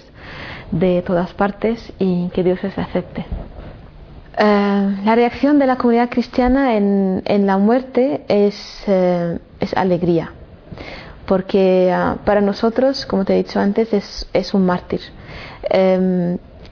de 0.71 1.03
todas 1.03 1.35
partes 1.35 1.93
y 1.99 2.31
que 2.31 2.43
Dios 2.43 2.63
les 2.63 2.79
acepte. 2.79 3.27
la 4.39 5.15
reacción 5.15 5.59
de 5.59 5.67
la 5.67 5.77
comunidad 5.77 6.09
cristiana 6.09 6.77
en, 6.77 7.23
en 7.27 7.47
la 7.47 7.59
muerte 7.59 8.25
es, 8.27 8.57
es 8.89 9.75
alegría 9.77 10.33
porque 11.27 11.91
ah, 11.93 12.17
para 12.25 12.41
nosotros, 12.41 13.07
como 13.07 13.25
te 13.25 13.35
he 13.35 13.37
dicho 13.37 13.61
antes, 13.61 13.93
es, 13.93 14.27
es 14.33 14.55
un 14.55 14.67
mártir. 14.67 15.01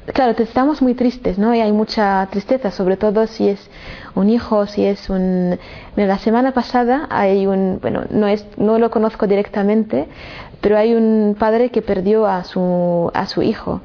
Claro, 0.07 0.35
estamos 0.37 0.83
muy 0.83 0.95
tristes, 0.95 1.39
¿no? 1.39 1.55
Y 1.55 1.61
hay 1.61 1.71
mucha 1.71 2.27
tristeza, 2.31 2.73
sobre 2.73 2.97
todo 2.97 3.29
si 3.29 3.49
es 3.49 3.71
un 4.17 4.31
hijo, 4.31 4.67
si 4.67 4.85
es 4.85 5.09
un... 5.09 5.59
la 5.95 6.19
semana 6.19 6.53
pasada 6.53 7.07
hay 7.09 7.47
un... 7.47 7.79
Bueno, 7.81 8.03
no, 8.11 8.27
es, 8.27 8.45
no 8.57 8.79
lo 8.79 8.91
conozco 8.91 9.29
directamente, 9.29 10.09
pero 10.61 10.77
hay 10.77 10.95
un 10.95 11.37
padre 11.39 11.71
que 11.71 11.83
perdió 11.83 12.27
a 12.27 12.43
su, 12.43 13.13
a 13.15 13.27
su 13.27 13.43
hijo. 13.43 13.81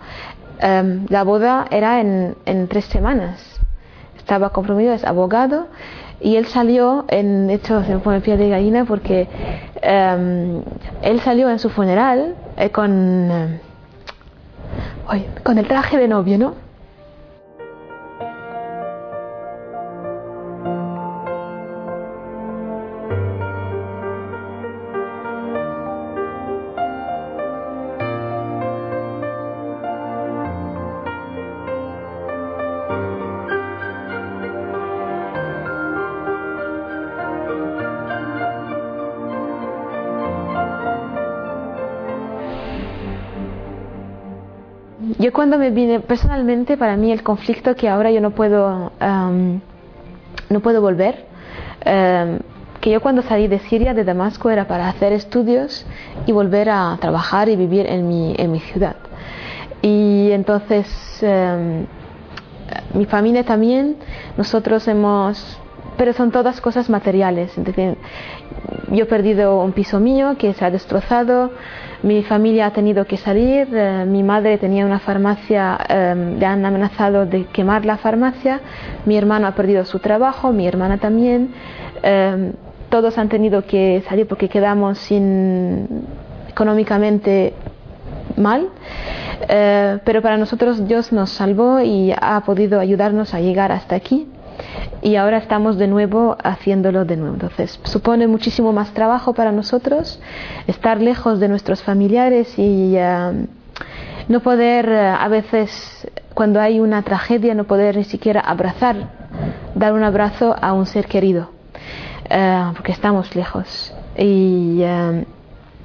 Em, 0.59 1.05
la 1.09 1.23
boda 1.23 1.67
era 1.69 2.01
en, 2.01 2.35
en 2.45 2.67
tres 2.67 2.85
semanas. 2.85 3.59
Estaba 4.17 4.49
comprometido, 4.49 4.95
es 4.95 5.05
abogado 5.05 5.67
y 6.19 6.37
él 6.37 6.47
salió, 6.47 7.05
en, 7.09 7.51
hecho 7.51 7.83
se 7.83 7.93
me 7.93 7.99
pone 7.99 8.21
pie 8.21 8.37
de 8.37 8.49
gallina 8.49 8.85
porque 8.85 9.27
em, 9.83 10.63
él 11.03 11.19
salió 11.21 11.47
en 11.49 11.59
su 11.59 11.69
funeral 11.69 12.33
eh, 12.57 12.71
con, 12.71 13.59
con 15.43 15.57
el 15.57 15.67
traje 15.67 15.97
de 15.97 16.07
novio, 16.07 16.37
¿no? 16.37 16.66
Yo 45.19 45.33
cuando 45.33 45.57
me 45.57 45.71
vine, 45.71 45.99
personalmente 45.99 46.77
para 46.77 46.95
mí 46.95 47.11
el 47.11 47.23
conflicto 47.23 47.75
que 47.75 47.89
ahora 47.89 48.11
yo 48.11 48.21
no 48.21 48.31
puedo, 48.31 48.91
no 50.49 50.59
puedo 50.61 50.81
volver, 50.81 51.25
que 51.83 52.91
yo 52.91 53.01
cuando 53.01 53.23
salí 53.23 53.47
de 53.47 53.59
Siria, 53.59 53.93
de 53.95 54.03
Damasco, 54.03 54.51
era 54.51 54.67
para 54.67 54.87
hacer 54.87 55.13
estudios 55.13 55.85
y 56.27 56.31
volver 56.31 56.69
a 56.69 56.95
trabajar 57.01 57.49
y 57.49 57.55
vivir 57.55 57.87
en 57.87 58.07
mi, 58.07 58.35
en 58.37 58.51
mi 58.51 58.59
ciudad. 58.59 58.95
Y 59.81 60.29
entonces 60.31 60.87
mi 62.93 63.05
familia 63.05 63.43
también, 63.43 63.97
nosotros 64.37 64.87
hemos, 64.87 65.59
pero 65.97 66.13
son 66.13 66.31
todas 66.31 66.61
cosas 66.61 66.89
materiales. 66.89 67.53
yo 68.91 69.03
he 69.03 69.05
perdido 69.05 69.61
un 69.63 69.71
piso 69.71 69.99
mío 69.99 70.35
que 70.37 70.53
se 70.53 70.65
ha 70.65 70.71
destrozado, 70.71 71.51
mi 72.03 72.23
familia 72.23 72.67
ha 72.67 72.71
tenido 72.71 73.05
que 73.05 73.17
salir, 73.17 73.67
eh, 73.73 74.05
mi 74.05 74.23
madre 74.23 74.57
tenía 74.57 74.85
una 74.85 74.99
farmacia, 74.99 75.77
em, 75.89 76.37
le 76.39 76.45
han 76.45 76.65
amenazado 76.65 77.25
de 77.25 77.45
quemar 77.45 77.85
la 77.85 77.97
farmacia, 77.97 78.61
mi 79.05 79.17
hermano 79.17 79.47
ha 79.47 79.51
perdido 79.55 79.83
su 79.85 79.99
trabajo, 79.99 80.51
mi 80.51 80.67
hermana 80.67 80.97
también, 80.97 81.53
em, 82.03 82.53
todos 82.89 83.17
han 83.17 83.29
tenido 83.29 83.65
que 83.65 84.03
salir 84.07 84.27
porque 84.27 84.47
quedamos 84.47 84.97
sin 84.99 86.05
económicamente 86.49 87.53
mal, 88.37 88.69
eh, 89.49 89.99
pero 90.03 90.21
para 90.21 90.37
nosotros 90.37 90.87
Dios 90.87 91.11
nos 91.11 91.31
salvó 91.31 91.81
y 91.81 92.13
ha 92.19 92.41
podido 92.45 92.79
ayudarnos 92.79 93.33
a 93.33 93.39
llegar 93.39 93.71
hasta 93.71 93.95
aquí 93.95 94.27
y 95.01 95.15
ahora 95.15 95.37
estamos 95.37 95.77
de 95.77 95.87
nuevo 95.87 96.37
haciéndolo 96.43 97.05
de 97.05 97.17
nuevo. 97.17 97.35
Entonces, 97.35 97.79
supone 97.83 98.27
muchísimo 98.27 98.73
más 98.73 98.93
trabajo 98.93 99.33
para 99.33 99.51
nosotros 99.51 100.19
estar 100.67 101.01
lejos 101.01 101.39
de 101.39 101.47
nuestros 101.47 101.81
familiares 101.83 102.57
y 102.57 102.95
eh, 102.97 103.47
no 104.27 104.39
poder, 104.41 104.89
eh, 104.89 104.99
a 104.99 105.27
veces, 105.27 106.07
cuando 106.33 106.59
hay 106.59 106.79
una 106.79 107.03
tragedia, 107.03 107.53
no 107.53 107.65
poder 107.65 107.97
ni 107.97 108.03
siquiera 108.03 108.41
abrazar, 108.41 109.09
dar 109.75 109.93
un 109.93 110.03
abrazo 110.03 110.55
a 110.59 110.73
un 110.73 110.85
ser 110.85 111.07
querido, 111.07 111.51
eh, 112.29 112.71
porque 112.73 112.91
estamos 112.91 113.35
lejos. 113.35 113.93
Y 114.17 114.81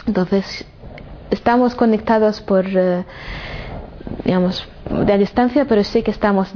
entonces, 0.06 0.64
estamos 1.30 1.74
conectados 1.74 2.40
por 2.40 2.64
digamos, 4.24 4.68
de 5.06 5.12
a 5.12 5.18
distancia, 5.18 5.64
pero 5.66 5.84
sé 5.84 6.02
que 6.02 6.10
estamos 6.10 6.52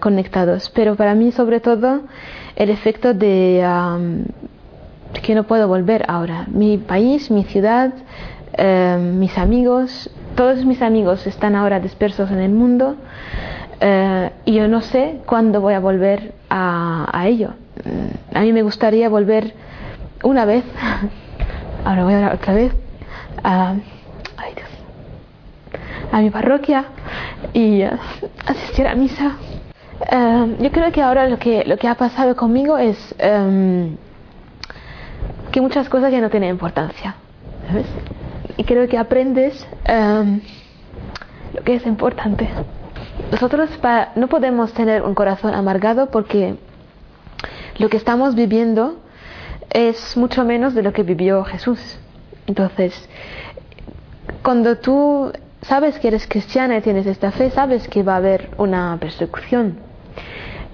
conectados. 0.00 0.70
Pero 0.74 0.96
para 0.96 1.14
mí, 1.14 1.32
sobre 1.32 1.60
todo, 1.60 2.02
el 2.56 2.70
efecto 2.70 3.14
de 3.14 3.64
que 5.20 5.34
no 5.34 5.44
puedo 5.44 5.68
volver 5.68 6.04
ahora. 6.08 6.46
Mi 6.48 6.78
país, 6.78 7.30
mi 7.30 7.44
ciudad, 7.44 7.92
em, 8.54 9.18
mis 9.18 9.36
amigos, 9.36 10.10
todos 10.36 10.64
mis 10.64 10.80
amigos 10.80 11.26
están 11.26 11.54
ahora 11.54 11.80
dispersos 11.80 12.30
en 12.30 12.38
el 12.38 12.52
mundo 12.52 12.96
eh, 13.80 14.30
y 14.44 14.54
yo 14.54 14.68
no 14.68 14.80
sé 14.80 15.20
cuándo 15.26 15.60
voy 15.60 15.74
a 15.74 15.80
volver 15.80 16.32
a, 16.48 17.24
ello. 17.26 17.50
A 18.34 18.40
mí 18.40 18.52
me 18.52 18.62
gustaría 18.62 19.08
volver 19.08 19.54
una 20.22 20.44
vez, 20.44 20.64
ahora 21.84 22.04
voy 22.04 22.14
a 22.14 22.16
hablar 22.16 22.34
otra 22.34 22.54
vez, 22.54 22.72
a 23.42 23.74
a 26.12 26.20
mi 26.20 26.30
parroquia 26.30 26.84
y 27.52 27.82
uh, 27.82 27.98
asistir 28.46 28.86
a 28.86 28.94
misa. 28.94 29.36
Um, 30.12 30.58
yo 30.58 30.70
creo 30.70 30.92
que 30.92 31.00
ahora 31.00 31.26
lo 31.26 31.38
que, 31.38 31.64
lo 31.64 31.78
que 31.78 31.88
ha 31.88 31.94
pasado 31.94 32.36
conmigo 32.36 32.76
es 32.76 33.14
um, 33.22 33.96
que 35.50 35.60
muchas 35.60 35.88
cosas 35.88 36.12
ya 36.12 36.20
no 36.20 36.28
tienen 36.28 36.50
importancia. 36.50 37.16
¿sabes? 37.66 37.86
Y 38.56 38.64
creo 38.64 38.86
que 38.88 38.98
aprendes 38.98 39.66
um, 39.88 40.40
lo 41.54 41.62
que 41.62 41.74
es 41.74 41.86
importante. 41.86 42.48
Nosotros 43.30 43.70
no 44.16 44.28
podemos 44.28 44.72
tener 44.74 45.02
un 45.02 45.14
corazón 45.14 45.54
amargado 45.54 46.10
porque 46.10 46.56
lo 47.78 47.88
que 47.88 47.96
estamos 47.96 48.34
viviendo 48.34 48.98
es 49.70 50.16
mucho 50.16 50.44
menos 50.44 50.74
de 50.74 50.82
lo 50.82 50.92
que 50.92 51.02
vivió 51.02 51.44
Jesús. 51.44 51.80
Entonces, 52.46 53.08
cuando 54.42 54.76
tú 54.76 55.32
sabes 55.62 55.98
que 55.98 56.08
eres 56.08 56.26
cristiana 56.26 56.76
y 56.76 56.80
tienes 56.80 57.06
esta 57.06 57.30
fe, 57.30 57.50
sabes 57.50 57.88
que 57.88 58.02
va 58.02 58.14
a 58.14 58.16
haber 58.16 58.50
una 58.58 58.96
persecución. 59.00 59.78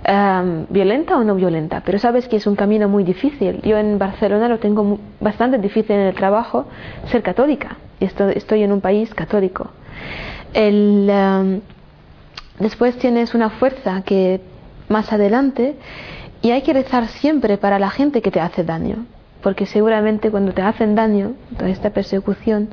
Em, 0.04 0.66
violenta 0.70 1.16
o 1.18 1.24
no 1.24 1.34
violenta, 1.34 1.82
pero 1.84 1.98
sabes 1.98 2.28
que 2.28 2.36
es 2.36 2.46
un 2.46 2.56
camino 2.56 2.88
muy 2.88 3.04
difícil. 3.04 3.60
Yo 3.62 3.76
en 3.76 3.98
Barcelona 3.98 4.48
lo 4.48 4.58
tengo 4.58 4.98
bastante 5.20 5.58
difícil 5.58 5.96
en 5.96 6.06
el 6.06 6.14
trabajo 6.14 6.66
ser 7.06 7.22
católica. 7.22 7.76
Estoy, 8.00 8.32
estoy 8.36 8.62
en 8.62 8.72
un 8.72 8.80
país 8.80 9.12
católico. 9.14 9.70
El, 10.54 11.08
em, 11.10 11.60
después 12.58 12.96
tienes 12.96 13.34
una 13.34 13.50
fuerza 13.50 14.02
que 14.02 14.40
más 14.88 15.12
adelante 15.12 15.76
y 16.40 16.52
hay 16.52 16.62
que 16.62 16.72
rezar 16.72 17.08
siempre 17.08 17.58
para 17.58 17.78
la 17.78 17.90
gente 17.90 18.22
que 18.22 18.30
te 18.30 18.40
hace 18.40 18.64
daño, 18.64 19.04
porque 19.42 19.66
seguramente 19.66 20.30
cuando 20.30 20.52
te 20.52 20.62
hacen 20.62 20.94
daño, 20.94 21.32
toda 21.56 21.68
esta 21.68 21.90
persecución, 21.90 22.68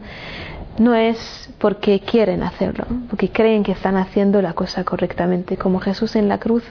no 0.77 0.93
es 0.93 1.49
porque 1.57 1.99
quieren 2.01 2.43
hacerlo, 2.43 2.85
porque 3.09 3.29
creen 3.29 3.63
que 3.63 3.71
están 3.71 3.95
haciendo 3.97 4.41
la 4.41 4.53
cosa 4.53 4.83
correctamente, 4.83 5.57
como 5.57 5.79
Jesús 5.79 6.15
en 6.15 6.27
la 6.27 6.37
cruz 6.37 6.63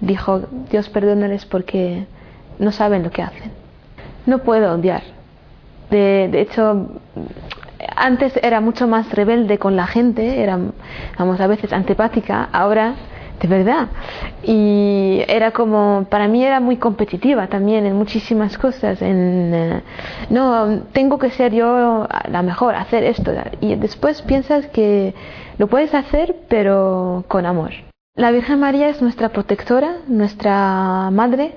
dijo, 0.00 0.42
Dios 0.70 0.88
perdónales 0.88 1.44
porque 1.44 2.06
no 2.58 2.72
saben 2.72 3.02
lo 3.02 3.10
que 3.10 3.22
hacen. 3.22 3.50
No 4.26 4.38
puedo 4.38 4.72
odiar. 4.72 5.02
De, 5.90 6.30
hecho, 6.40 7.00
antes 7.96 8.38
era 8.42 8.60
mucho 8.60 8.86
más 8.86 9.10
rebelde 9.10 9.58
con 9.58 9.76
la 9.76 9.86
gente, 9.86 10.40
era, 10.40 10.58
vamos, 11.18 11.40
a 11.40 11.46
veces 11.46 11.72
antipática, 11.72 12.48
ahora 12.52 12.94
de 13.40 13.48
verdad. 13.48 13.88
Y 14.42 15.22
era 15.28 15.50
como, 15.50 16.06
para 16.10 16.28
mí 16.28 16.44
era 16.44 16.60
muy 16.60 16.76
competitiva 16.76 17.46
también 17.46 17.86
en 17.86 17.96
muchísimas 17.96 18.58
cosas. 18.58 19.00
En, 19.02 19.52
eh, 19.54 19.82
no, 20.28 20.82
tengo 20.92 21.18
que 21.18 21.30
ser 21.30 21.52
yo 21.52 22.06
la 22.28 22.42
mejor, 22.42 22.74
hacer 22.74 23.04
esto. 23.04 23.32
Y 23.60 23.74
después 23.76 24.22
piensas 24.22 24.66
que 24.66 25.14
lo 25.58 25.66
puedes 25.66 25.94
hacer, 25.94 26.36
pero 26.48 27.24
con 27.28 27.46
amor. 27.46 27.70
La 28.14 28.30
Virgen 28.30 28.60
María 28.60 28.88
es 28.88 29.00
nuestra 29.00 29.30
protectora, 29.30 29.96
nuestra 30.06 31.10
madre, 31.10 31.54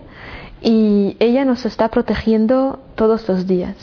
y 0.62 1.18
ella 1.20 1.44
nos 1.44 1.66
está 1.66 1.90
protegiendo 1.90 2.80
todos 2.96 3.28
los 3.28 3.48
días. 3.48 3.76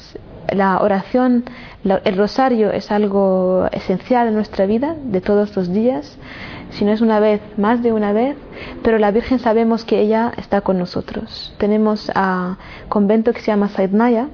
La 0.49 0.81
oración, 0.81 1.45
el 1.85 2.17
rosario 2.17 2.73
es 2.73 2.91
algo 2.91 3.69
esencial 3.73 4.29
en 4.29 4.35
nuestra 4.35 4.67
vida 4.67 4.97
de 5.03 5.21
todos 5.21 5.55
los 5.57 5.71
días 5.73 6.17
si 6.71 6.85
no 6.85 6.93
es 6.93 7.01
una 7.01 7.21
vez, 7.21 7.41
más 7.57 7.83
de 7.83 7.93
una 7.93 8.13
vez, 8.13 8.37
pero 8.83 8.99
la 8.99 9.11
Virgen 9.11 9.39
sabemos 9.39 9.85
que 9.85 10.01
ella 10.01 10.33
está 10.37 10.61
con 10.61 10.79
nosotros. 10.79 11.53
Tenemos 11.59 12.11
a 12.15 12.59
convento 12.89 13.33
que 13.33 13.41
se 13.41 13.49
llama 13.49 13.69
Saidnaya, 13.69 14.29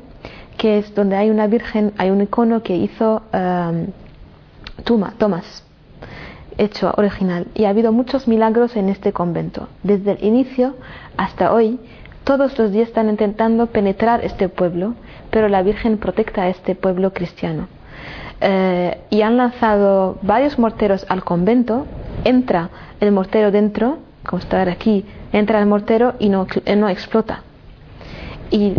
que 0.56 0.78
es 0.78 0.94
donde 0.94 1.16
hay 1.16 1.30
una 1.30 1.46
Virgen, 1.46 1.92
hay 1.98 2.10
un 2.10 2.22
icono 2.22 2.62
que 2.62 2.76
hizo 2.76 3.22
um, 3.32 3.86
Tuma, 4.84 5.14
Tomás, 5.18 5.64
hecho 6.58 6.92
original. 6.96 7.46
Y 7.54 7.64
ha 7.64 7.70
habido 7.70 7.92
muchos 7.92 8.28
milagros 8.28 8.76
en 8.76 8.88
este 8.88 9.12
convento. 9.12 9.68
Desde 9.82 10.12
el 10.12 10.24
inicio 10.24 10.74
hasta 11.16 11.52
hoy, 11.52 11.78
todos 12.24 12.58
los 12.58 12.72
días 12.72 12.88
están 12.88 13.08
intentando 13.08 13.68
penetrar 13.68 14.24
este 14.24 14.48
pueblo, 14.48 14.94
pero 15.30 15.48
la 15.48 15.62
Virgen 15.62 15.98
protecta 15.98 16.42
a 16.42 16.48
este 16.48 16.74
pueblo 16.74 17.12
cristiano. 17.12 17.68
Eh, 18.40 18.98
y 19.08 19.22
han 19.22 19.38
lanzado 19.38 20.18
varios 20.20 20.58
morteros 20.58 21.06
al 21.08 21.24
convento 21.24 21.86
entra 22.24 22.70
el 23.00 23.12
mortero 23.12 23.50
dentro, 23.50 23.98
como 24.24 24.40
está 24.40 24.62
aquí, 24.62 25.04
entra 25.32 25.60
el 25.60 25.66
mortero 25.66 26.14
y 26.18 26.28
no, 26.28 26.46
explota. 26.88 27.42
Y 28.50 28.74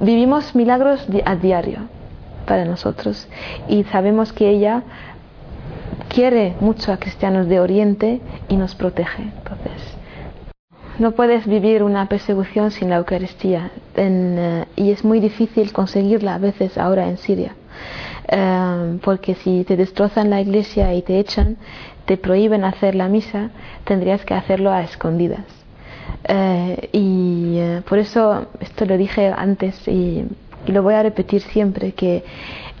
vivimos 0.00 0.54
milagros 0.54 1.06
a 1.24 1.36
diario 1.36 1.80
para 2.46 2.64
nosotros 2.64 3.28
y 3.68 3.84
sabemos 3.84 4.32
que 4.32 4.50
ella 4.50 4.82
quiere 6.08 6.54
mucho 6.60 6.92
a 6.92 6.96
cristianos 6.96 7.48
de 7.48 7.60
Oriente 7.60 8.20
y 8.48 8.56
nos 8.56 8.74
protege. 8.74 9.22
Entonces, 9.22 9.96
no 10.98 11.12
puedes 11.12 11.46
vivir 11.46 11.82
una 11.82 12.08
persecución 12.08 12.70
sin 12.70 12.90
la 12.90 12.96
Eucaristía 12.96 13.70
eh, 13.96 14.64
y 14.76 14.90
es 14.90 15.04
muy 15.04 15.20
difícil 15.20 15.72
conseguirla 15.72 16.34
a 16.34 16.38
veces 16.38 16.78
ahora 16.78 17.08
en 17.08 17.18
Siria. 17.18 17.54
Eh, 18.28 18.98
porque 19.02 19.34
si 19.36 19.64
te 19.64 19.76
destrozan 19.76 20.30
la 20.30 20.40
iglesia 20.40 20.92
y 20.94 21.02
te 21.02 21.18
echan, 21.18 21.56
te 22.06 22.16
prohíben 22.16 22.64
hacer 22.64 22.94
la 22.94 23.08
misa, 23.08 23.50
tendrías 23.84 24.24
que 24.24 24.34
hacerlo 24.34 24.72
a 24.72 24.82
escondidas. 24.82 25.44
Eh, 26.24 26.88
y 26.92 27.56
eh, 27.58 27.82
por 27.88 27.98
eso, 27.98 28.46
esto 28.60 28.84
lo 28.84 28.96
dije 28.96 29.32
antes 29.36 29.86
y, 29.86 30.24
lo 30.66 30.82
voy 30.82 30.94
a 30.94 31.02
repetir 31.04 31.42
siempre, 31.42 31.92
que 31.92 32.24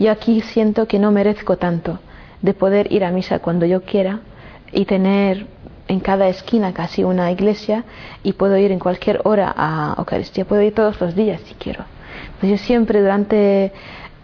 yo 0.00 0.10
aquí 0.10 0.40
siento 0.40 0.88
que 0.88 0.98
no 0.98 1.12
merezco 1.12 1.56
tanto 1.56 2.00
de 2.42 2.52
poder 2.52 2.92
ir 2.92 3.04
a 3.04 3.12
misa 3.12 3.38
cuando 3.38 3.64
yo 3.64 3.82
quiera 3.82 4.18
y 4.72 4.86
tener 4.86 5.46
en 5.86 6.00
cada 6.00 6.26
esquina 6.26 6.74
casi 6.74 7.04
una 7.04 7.30
iglesia 7.30 7.84
y 8.24 8.32
puedo 8.32 8.56
ir 8.56 8.72
en 8.72 8.80
cualquier 8.80 9.20
hora 9.22 9.54
a 9.56 9.94
Eucaristía, 9.98 10.44
puedo 10.44 10.62
ir 10.62 10.74
todos 10.74 11.00
los 11.00 11.14
días 11.14 11.40
si 11.42 11.54
quiero. 11.54 11.84
Pues 12.40 12.50
yo 12.50 12.58
siempre 12.58 13.00
durante 13.00 13.72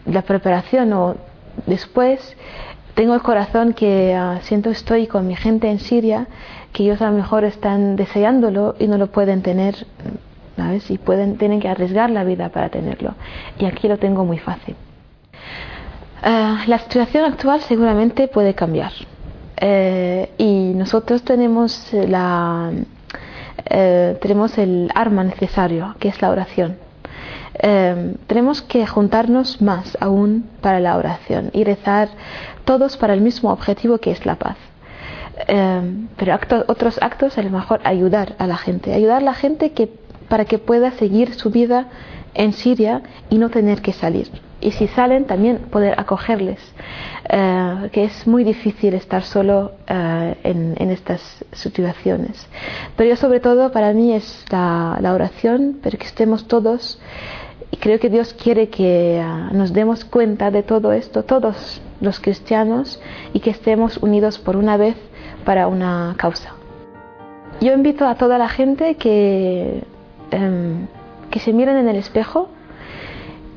la 0.07 0.23
preparación 0.23 0.93
o 0.93 1.17
después 1.67 2.37
tengo 2.95 3.15
el 3.15 3.23
corazón 3.23 3.73
que 3.73 4.19
uh, 4.19 4.43
siento 4.43 4.71
estoy 4.71 5.07
con 5.07 5.27
mi 5.27 5.35
gente 5.35 5.71
en 5.71 5.79
Siria, 5.79 6.27
que 6.73 6.83
ellos 6.83 7.01
a 7.01 7.11
lo 7.11 7.17
mejor 7.17 7.45
están 7.45 7.97
deseándolo 7.97 8.75
y 8.79 8.87
no 8.87 8.99
lo 8.99 9.07
pueden 9.07 9.43
tener, 9.43 9.87
¿sabes? 10.57 10.91
Y 10.91 10.99
pueden, 10.99 11.39
tienen 11.39 11.61
que 11.61 11.69
arriesgar 11.69 12.11
la 12.11 12.25
vida 12.25 12.51
para 12.51 12.69
tenerlo. 12.69 13.15
Y 13.59 13.65
aquí 13.65 13.89
lo 13.89 13.99
tengo 13.99 14.25
muy 14.25 14.39
fácil. 14.39 14.77
Uh, 16.23 16.69
la 16.69 16.79
situación 16.79 17.25
actual 17.25 17.61
seguramente 17.63 18.29
puede 18.29 18.55
cambiar. 18.55 18.93
Uh, 19.61 20.27
y 20.37 20.73
nosotros 20.75 21.23
tenemos, 21.23 21.89
la, 21.93 22.73
tenemos 24.21 24.59
el 24.59 24.91
arma 24.95 25.25
necesario, 25.25 25.95
que 25.99 26.09
es 26.09 26.21
la 26.21 26.31
oración. 26.31 26.77
Tenemos 28.27 28.63
que 28.63 28.87
juntarnos 28.87 29.61
más 29.61 29.97
aún 30.01 30.49
para 30.61 30.81
la 30.81 30.97
oración 30.97 31.51
y 31.53 31.65
rezar 31.65 32.09
todos 32.65 32.97
para 32.97 33.15
el 33.15 33.21
mismo 33.21 33.53
objetivo 33.53 33.99
que 33.99 34.11
es 34.11 34.25
la 34.25 34.37
paz. 34.37 34.57
Em, 35.47 36.09
pero 36.17 36.39
otros 36.67 36.99
actos 37.03 37.39
a 37.39 37.43
lo 37.43 37.51
mejor 37.51 37.81
ayudar 37.85 38.35
a 38.39 38.47
la 38.47 38.57
gente, 38.57 38.93
ayudar 38.93 39.19
a 39.23 39.25
la 39.25 39.35
gente 39.35 39.73
que, 39.73 39.89
para 40.29 40.45
que 40.45 40.59
pueda 40.59 40.91
seguir 40.93 41.35
su 41.35 41.51
vida 41.51 41.87
en 42.35 42.53
Siria 42.53 43.03
y 43.31 43.39
no 43.39 43.51
tener 43.51 43.83
que 43.83 43.93
salir. 43.93 44.31
Y 44.61 44.71
si 44.73 44.87
salen, 44.89 45.25
también 45.25 45.59
poder 45.59 45.99
acogerles, 45.99 46.61
eh, 47.29 47.89
que 47.93 48.05
es 48.05 48.27
muy 48.29 48.45
difícil 48.45 48.95
estar 48.95 49.25
solo 49.25 49.73
eh, 49.89 50.37
en, 50.45 50.91
estas 50.91 51.45
situaciones. 51.53 52.47
Pero 52.97 53.11
yo 53.11 53.17
sobre 53.17 53.41
todo 53.41 53.73
para 53.73 53.93
mí 53.93 54.13
es 54.13 54.45
la, 54.51 54.99
la 55.01 55.15
oración, 55.15 55.81
pero 55.83 55.99
que 55.99 56.07
estemos 56.07 56.47
todos 56.47 57.01
y 57.73 57.79
creo 57.79 57.99
que 57.99 58.11
Dios 58.11 58.35
quiere 58.35 58.69
que 58.69 59.21
ah, 59.25 59.49
nos 59.53 59.73
demos 59.73 60.05
cuenta 60.05 60.51
de 60.51 60.63
todo 60.63 60.93
esto, 60.93 61.25
todos 61.25 61.81
los 62.03 62.21
cristianos, 62.21 63.01
y 63.33 63.41
que 63.41 63.51
estemos 63.51 63.97
unidos 63.97 64.39
por 64.39 64.57
una 64.57 64.77
vez 64.77 64.95
para 65.47 65.67
una 65.67 66.15
causa. 66.19 66.53
Yo 67.63 67.73
invito 67.73 68.07
a 68.07 68.17
toda 68.17 68.37
la 68.37 68.51
gente 68.51 68.97
que, 68.97 69.85
em, 70.31 70.87
que 71.31 71.41
se 71.41 71.53
miren 71.55 71.79
en 71.79 71.89
el 71.89 71.97
espejo 71.97 72.51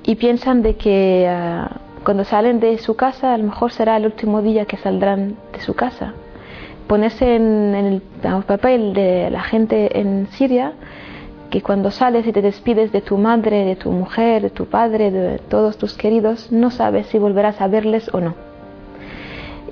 y 0.03 0.15
piensan 0.15 0.61
de 0.61 0.77
que 0.77 1.27
ah, 1.29 1.81
cuando 2.05 2.23
salen 2.23 2.61
de 2.61 2.77
su 2.77 2.95
casa 2.95 3.33
a 3.33 3.37
lo 3.37 3.43
mejor 3.43 3.73
será 3.73 3.97
el 3.97 4.05
último 4.05 4.41
día 4.41 4.65
que 4.65 4.77
saldrán 4.77 5.35
de 5.51 5.59
su 5.59 5.73
casa. 5.73 6.13
Ponerse 6.87 7.35
en, 7.35 7.75
en 7.75 7.85
el 7.85 8.01
papel 8.45 8.93
de 8.93 9.29
la 9.29 9.41
gente 9.41 9.99
en 9.99 10.27
Siria 10.31 10.73
que 11.55 11.61
cuando 11.61 11.89
sales 11.89 12.27
y 12.27 12.33
te 12.33 12.41
despides 12.41 12.91
de 12.91 12.99
tu 12.99 13.17
madre, 13.17 13.63
de 13.63 13.77
tu 13.77 13.89
mujer, 13.89 14.41
de 14.41 14.49
tu 14.49 14.65
padre, 14.65 15.09
de 15.09 15.39
todos 15.39 15.77
tus 15.77 15.93
queridos, 15.93 16.51
no 16.51 16.69
sabes 16.69 17.07
si 17.07 17.17
volverás 17.17 17.61
a 17.61 17.69
verles 17.69 18.13
o 18.13 18.19
no. 18.19 18.35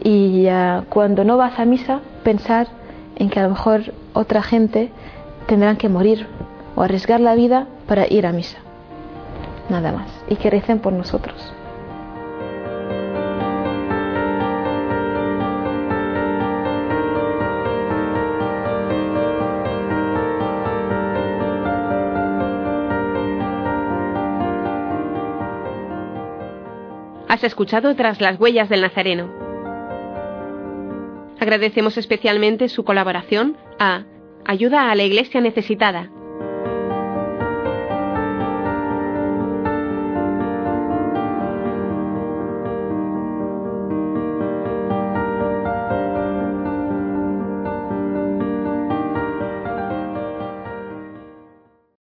Y 0.02 0.48
cuando 0.88 1.26
no 1.26 1.36
vas 1.36 1.60
a 1.60 1.66
misa, 1.66 2.00
pensar 2.24 2.68
en 3.18 3.30
que 3.30 3.42
a 3.42 3.44
lo 3.44 3.50
mejor 3.50 3.94
otra 4.14 4.42
gente 4.42 4.92
tendrán 5.46 5.76
que 5.76 5.90
morir 5.90 6.26
o 6.78 6.84
arriesgar 6.84 7.20
la 7.20 7.36
vida 7.36 7.68
para 7.86 8.08
ir 8.08 8.26
a 8.28 8.32
misa. 8.32 8.60
Nada 9.68 9.92
más. 9.92 10.08
Y 10.30 10.38
que 10.38 10.50
recen 10.50 10.80
por 10.80 10.94
nosotros. 10.94 11.36
Has 27.34 27.44
escuchado 27.44 27.96
Tras 27.96 28.22
las 28.22 28.40
huellas 28.40 28.70
del 28.70 28.82
Nazareno. 28.82 29.28
Agradecemos 31.40 31.98
especialmente 31.98 32.70
su 32.70 32.84
colaboración 32.84 33.58
a 33.80 34.04
Ayuda 34.46 34.92
a 34.92 34.96
la 34.96 35.02
Iglesia 35.02 35.42
Necesitada, 35.42 36.12